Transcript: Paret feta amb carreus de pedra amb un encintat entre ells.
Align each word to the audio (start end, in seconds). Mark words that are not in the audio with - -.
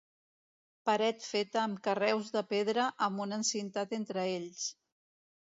Paret 0.89 1.27
feta 1.33 1.61
amb 1.63 1.81
carreus 1.89 2.33
de 2.37 2.43
pedra 2.55 2.87
amb 3.09 3.23
un 3.27 3.37
encintat 3.39 3.95
entre 4.01 4.27
ells. 4.41 4.67